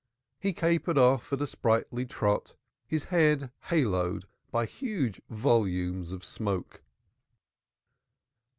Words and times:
He 0.39 0.51
capered 0.53 0.97
off 0.97 1.31
at 1.31 1.43
a 1.43 1.45
sprightly 1.45 2.07
trot, 2.07 2.55
his 2.87 3.03
head 3.03 3.51
haloed 3.69 4.25
by 4.49 4.65
huge 4.65 5.21
volumes 5.29 6.11
of 6.11 6.25
smoke. 6.25 6.81